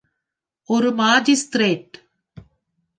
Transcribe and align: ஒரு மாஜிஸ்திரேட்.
ஒரு 0.69 0.89
மாஜிஸ்திரேட். 0.89 1.95